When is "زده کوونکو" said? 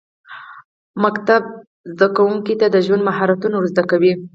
1.93-2.53